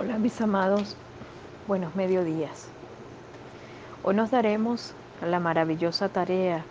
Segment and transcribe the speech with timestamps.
[0.00, 0.94] Hola mis amados,
[1.66, 2.68] buenos mediodías.
[4.04, 6.64] Hoy nos daremos a la maravillosa tarea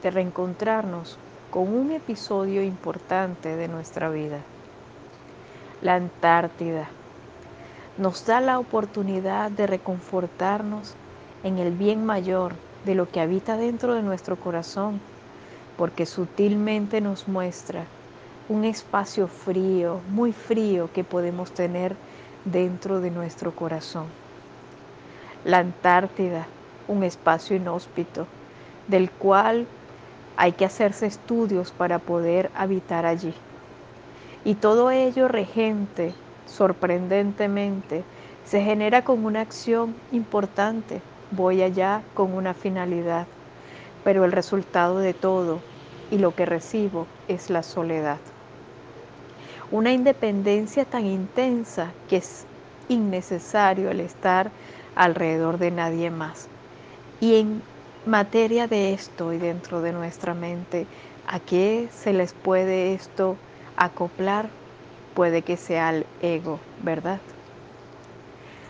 [0.00, 1.18] de reencontrarnos
[1.50, 4.38] con un episodio importante de nuestra vida.
[5.80, 6.86] La Antártida
[7.98, 10.94] nos da la oportunidad de reconfortarnos
[11.42, 12.52] en el bien mayor
[12.84, 15.00] de lo que habita dentro de nuestro corazón,
[15.76, 17.86] porque sutilmente nos muestra
[18.48, 21.96] un espacio frío, muy frío que podemos tener
[22.44, 24.06] dentro de nuestro corazón.
[25.44, 26.46] La Antártida,
[26.88, 28.26] un espacio inhóspito,
[28.88, 29.66] del cual
[30.36, 33.34] hay que hacerse estudios para poder habitar allí.
[34.44, 36.14] Y todo ello regente,
[36.46, 38.02] sorprendentemente,
[38.44, 41.00] se genera con una acción importante.
[41.30, 43.26] Voy allá con una finalidad,
[44.04, 45.60] pero el resultado de todo
[46.10, 48.18] y lo que recibo es la soledad
[49.72, 52.44] una independencia tan intensa que es
[52.90, 54.50] innecesario el estar
[54.94, 56.46] alrededor de nadie más.
[57.22, 57.62] Y en
[58.04, 60.86] materia de esto y dentro de nuestra mente,
[61.26, 63.36] ¿a qué se les puede esto
[63.78, 64.50] acoplar?
[65.14, 67.20] Puede que sea al ego, ¿verdad?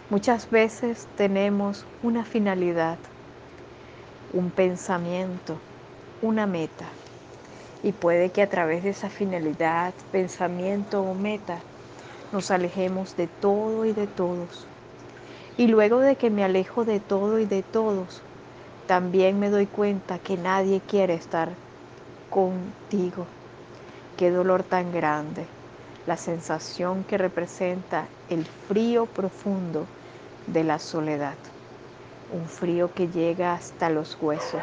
[0.08, 2.98] Muchas veces tenemos una finalidad,
[4.32, 5.56] un pensamiento,
[6.20, 6.86] una meta
[7.82, 11.58] y puede que a través de esa finalidad, pensamiento o meta
[12.32, 14.66] nos alejemos de todo y de todos.
[15.56, 18.22] Y luego de que me alejo de todo y de todos,
[18.86, 21.50] también me doy cuenta que nadie quiere estar
[22.30, 23.26] contigo.
[24.16, 25.44] Qué dolor tan grande,
[26.06, 29.86] la sensación que representa el frío profundo
[30.46, 31.34] de la soledad.
[32.32, 34.62] Un frío que llega hasta los huesos,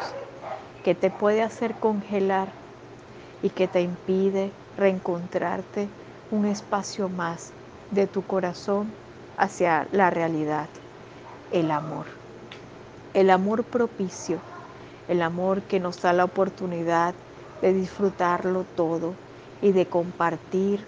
[0.83, 2.58] que te puede hacer congelar
[3.41, 5.87] y que te impide reencontrarte
[6.31, 7.51] un espacio más
[7.91, 8.91] de tu corazón
[9.37, 10.67] hacia la realidad,
[11.51, 12.05] el amor.
[13.13, 14.39] El amor propicio,
[15.07, 17.15] el amor que nos da la oportunidad
[17.61, 19.13] de disfrutarlo todo
[19.61, 20.85] y de compartir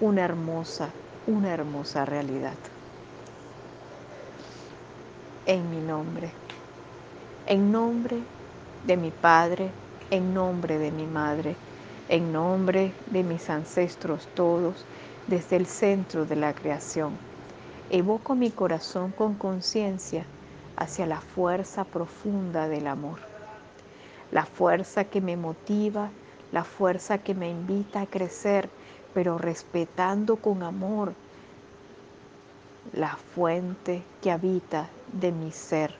[0.00, 0.88] una hermosa,
[1.26, 2.54] una hermosa realidad.
[5.46, 6.30] En mi nombre,
[7.46, 8.18] en nombre
[8.86, 9.70] de mi Padre,
[10.10, 11.56] en nombre de mi Madre,
[12.08, 14.84] en nombre de mis ancestros todos,
[15.26, 17.12] desde el centro de la creación.
[17.90, 20.24] Evoco mi corazón con conciencia
[20.76, 23.18] hacia la fuerza profunda del amor,
[24.32, 26.10] la fuerza que me motiva,
[26.52, 28.70] la fuerza que me invita a crecer,
[29.12, 31.12] pero respetando con amor
[32.92, 35.94] la fuente que habita de mi ser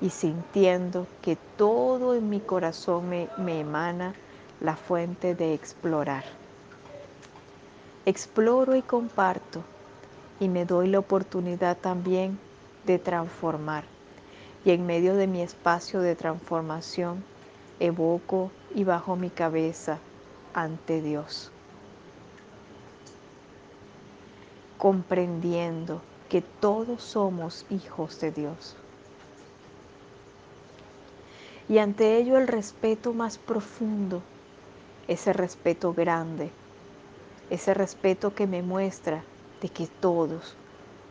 [0.00, 4.14] y sintiendo que todo en mi corazón me, me emana
[4.64, 6.24] la fuente de explorar.
[8.06, 9.62] Exploro y comparto
[10.40, 12.38] y me doy la oportunidad también
[12.86, 13.84] de transformar.
[14.64, 17.22] Y en medio de mi espacio de transformación,
[17.78, 19.98] evoco y bajo mi cabeza
[20.54, 21.50] ante Dios.
[24.78, 26.00] Comprendiendo
[26.30, 28.76] que todos somos hijos de Dios.
[31.68, 34.22] Y ante ello el respeto más profundo
[35.08, 36.50] ese respeto grande,
[37.50, 39.22] ese respeto que me muestra
[39.60, 40.56] de que todos,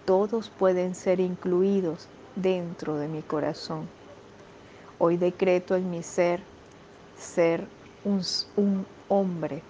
[0.05, 3.87] todos pueden ser incluidos dentro de mi corazón.
[4.97, 6.41] Hoy decreto en mi ser
[7.17, 7.67] ser
[8.03, 8.21] un,
[8.55, 9.61] un hombre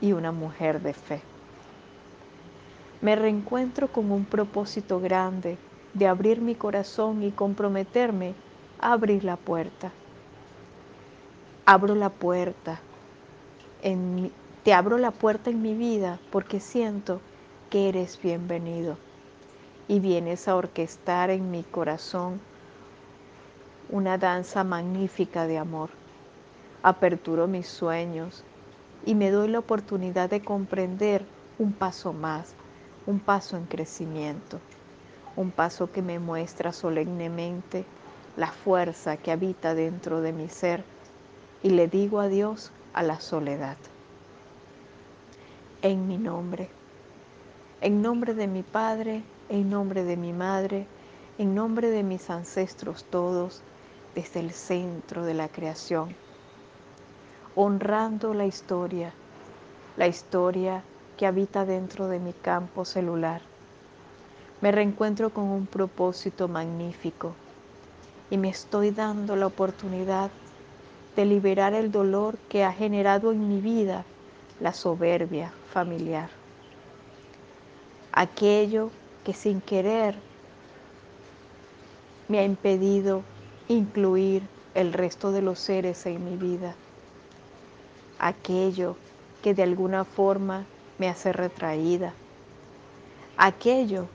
[0.00, 1.20] y una mujer de fe.
[3.00, 5.58] Me reencuentro con un propósito grande
[5.94, 8.34] de abrir mi corazón y comprometerme
[8.80, 9.92] a abrir la puerta.
[11.66, 12.80] Abro la puerta
[14.62, 17.20] te abro la puerta en mi vida porque siento
[17.68, 18.96] que eres bienvenido
[19.88, 22.40] y vienes a orquestar en mi corazón
[23.90, 25.90] una danza magnífica de amor.
[26.82, 28.42] Aperturo mis sueños
[29.04, 31.26] y me doy la oportunidad de comprender
[31.58, 32.54] un paso más,
[33.06, 34.60] un paso en crecimiento,
[35.36, 37.84] un paso que me muestra solemnemente
[38.38, 40.82] la fuerza que habita dentro de mi ser
[41.62, 43.76] y le digo a Dios a la soledad.
[45.82, 46.68] En mi nombre,
[47.80, 50.86] en nombre de mi Padre, en nombre de mi Madre,
[51.36, 53.62] en nombre de mis ancestros todos,
[54.14, 56.14] desde el centro de la creación,
[57.56, 59.12] honrando la historia,
[59.96, 60.82] la historia
[61.16, 63.42] que habita dentro de mi campo celular.
[64.60, 67.34] Me reencuentro con un propósito magnífico
[68.30, 70.30] y me estoy dando la oportunidad
[71.22, 74.04] liberar el dolor que ha generado en mi vida
[74.60, 76.28] la soberbia familiar.
[78.12, 78.90] Aquello
[79.24, 80.16] que sin querer
[82.28, 83.22] me ha impedido
[83.68, 84.42] incluir
[84.74, 86.74] el resto de los seres en mi vida.
[88.18, 88.96] Aquello
[89.42, 90.64] que de alguna forma
[90.98, 92.12] me hace retraída.
[93.36, 94.06] Aquello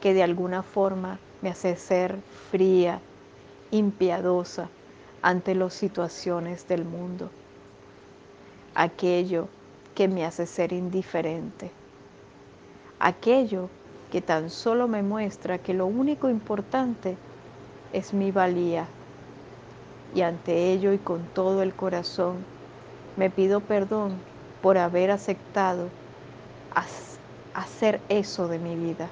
[0.00, 2.18] que de alguna forma me hace ser
[2.50, 3.00] fría,
[3.70, 4.68] impiadosa
[5.22, 7.30] ante las situaciones del mundo.
[8.74, 9.48] Aquello
[9.94, 11.70] que me hace ser indiferente.
[12.98, 13.68] Aquello
[14.10, 17.16] que tan solo me muestra que lo único importante
[17.92, 18.86] es mi valía.
[20.14, 22.44] Y ante ello y con todo el corazón
[23.16, 24.16] me pido perdón
[24.60, 25.88] por haber aceptado
[27.54, 29.08] hacer eso de mi vida.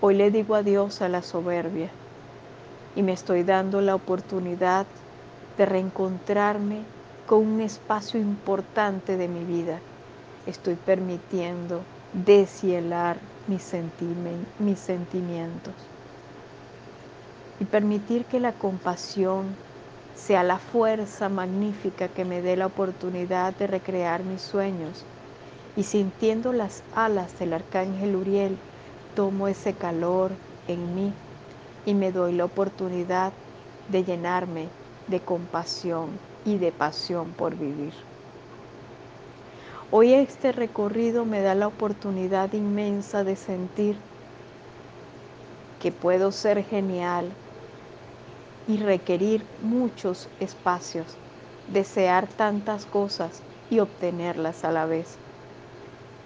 [0.00, 1.90] Hoy le digo adiós a la soberbia
[2.96, 4.86] y me estoy dando la oportunidad
[5.58, 6.80] de reencontrarme
[7.26, 9.78] con un espacio importante de mi vida.
[10.46, 11.80] Estoy permitiendo
[12.12, 13.16] deshielar
[13.48, 13.72] mis,
[14.58, 15.74] mis sentimientos
[17.60, 19.56] y permitir que la compasión
[20.14, 25.04] sea la fuerza magnífica que me dé la oportunidad de recrear mis sueños
[25.76, 28.56] y sintiendo las alas del arcángel Uriel,
[29.14, 30.32] tomo ese calor
[30.68, 31.12] en mí
[31.86, 33.32] y me doy la oportunidad
[33.88, 34.68] de llenarme
[35.08, 37.94] de compasión y de pasión por vivir.
[39.90, 43.96] Hoy este recorrido me da la oportunidad inmensa de sentir
[45.80, 47.30] que puedo ser genial
[48.66, 51.06] y requerir muchos espacios,
[51.72, 55.18] desear tantas cosas y obtenerlas a la vez.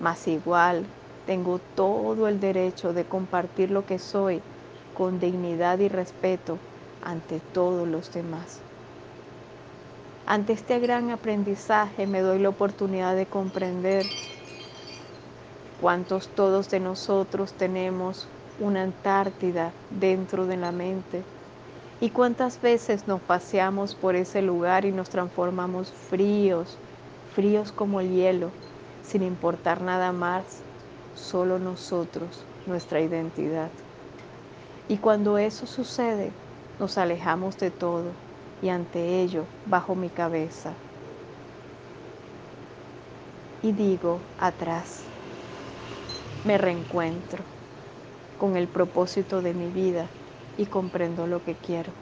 [0.00, 0.84] Mas igual
[1.26, 4.40] tengo todo el derecho de compartir lo que soy
[4.98, 6.58] con dignidad y respeto
[7.04, 8.58] ante todos los demás.
[10.26, 14.04] Ante este gran aprendizaje me doy la oportunidad de comprender
[15.80, 18.26] cuántos todos de nosotros tenemos
[18.58, 21.22] una Antártida dentro de la mente
[22.00, 26.76] y cuántas veces nos paseamos por ese lugar y nos transformamos fríos,
[27.36, 28.50] fríos como el hielo,
[29.04, 30.42] sin importar nada más,
[31.14, 33.70] solo nosotros, nuestra identidad.
[34.88, 36.32] Y cuando eso sucede,
[36.80, 38.12] nos alejamos de todo
[38.62, 40.72] y ante ello bajo mi cabeza.
[43.62, 45.02] Y digo, atrás,
[46.46, 47.42] me reencuentro
[48.38, 50.06] con el propósito de mi vida
[50.56, 51.92] y comprendo lo que quiero.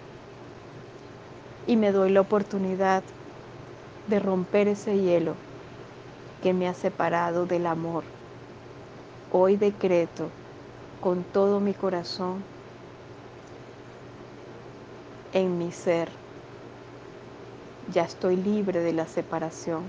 [1.66, 3.02] Y me doy la oportunidad
[4.06, 5.34] de romper ese hielo
[6.40, 8.04] que me ha separado del amor.
[9.32, 10.28] Hoy decreto
[11.00, 12.55] con todo mi corazón
[15.36, 16.08] en mi ser.
[17.92, 19.82] Ya estoy libre de la separación.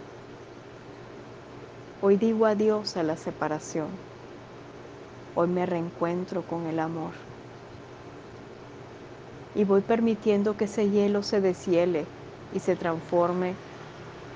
[2.01, 3.87] Hoy digo adiós a la separación.
[5.35, 7.13] Hoy me reencuentro con el amor.
[9.55, 12.03] Y voy permitiendo que ese hielo se deshiele
[12.53, 13.53] y se transforme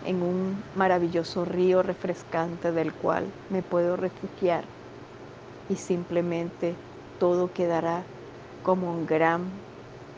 [0.06, 4.64] en un maravilloso río refrescante del cual me puedo refugiar
[5.68, 6.74] y simplemente
[7.20, 8.06] todo quedará
[8.64, 9.71] como un gran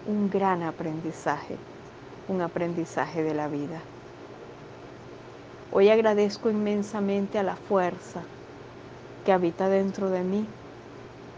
[0.05, 1.57] un gran aprendizaje,
[2.27, 3.79] un aprendizaje de la vida.
[5.71, 8.21] Hoy agradezco inmensamente a la fuerza
[9.25, 10.45] que habita dentro de mí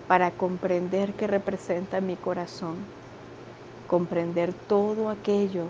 [0.08, 2.76] para comprender qué representa mi corazón,
[3.88, 5.66] comprender todo aquello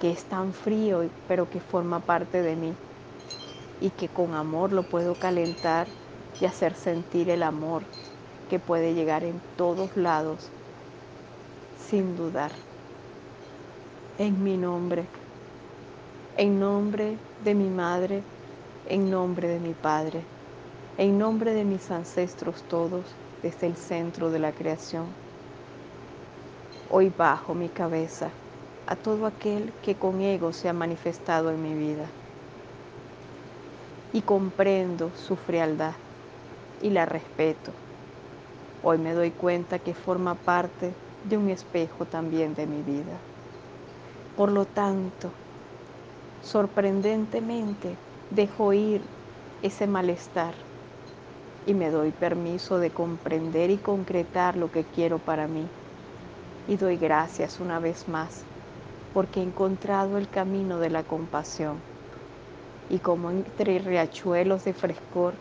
[0.00, 2.74] que es tan frío pero que forma parte de mí
[3.80, 5.86] y que con amor lo puedo calentar
[6.40, 7.82] y hacer sentir el amor
[8.48, 10.50] que puede llegar en todos lados
[11.88, 12.50] sin dudar.
[14.18, 15.04] En mi nombre,
[16.36, 18.22] en nombre de mi madre,
[18.88, 20.22] en nombre de mi padre,
[20.98, 23.04] en nombre de mis ancestros todos
[23.42, 25.06] desde el centro de la creación.
[26.90, 28.30] Hoy bajo mi cabeza
[28.86, 32.06] a todo aquel que con ego se ha manifestado en mi vida
[34.12, 35.92] y comprendo su frialdad
[36.80, 37.72] y la respeto.
[38.82, 40.92] Hoy me doy cuenta que forma parte
[41.24, 43.18] de un espejo también de mi vida.
[44.36, 45.32] Por lo tanto,
[46.42, 47.96] sorprendentemente
[48.30, 49.00] dejo ir
[49.62, 50.54] ese malestar
[51.66, 55.66] y me doy permiso de comprender y concretar lo que quiero para mí.
[56.68, 58.44] Y doy gracias una vez más
[59.12, 61.82] porque he encontrado el camino de la compasión.
[62.88, 65.34] Y como entre riachuelos de frescor,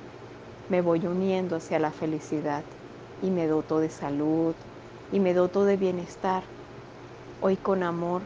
[0.69, 2.63] me voy uniendo hacia la felicidad
[3.21, 4.55] y me doto de salud,
[5.11, 6.43] y me doto de bienestar.
[7.41, 8.21] Hoy con amor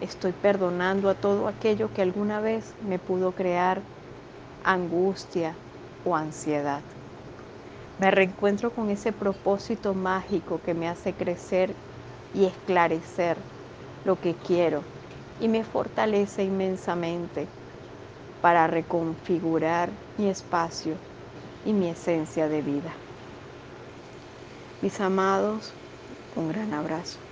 [0.00, 3.82] estoy perdonando a todo aquello que alguna vez me pudo crear
[4.64, 5.54] angustia
[6.04, 6.80] o ansiedad.
[7.98, 11.74] Me reencuentro con ese propósito mágico que me hace crecer
[12.34, 13.36] y esclarecer
[14.04, 14.82] lo que quiero
[15.40, 17.46] y me fortalece inmensamente
[18.40, 20.94] para reconfigurar mi espacio
[21.66, 22.92] y mi esencia de vida.
[24.80, 25.74] Mis amados,
[26.34, 27.29] un gran abrazo.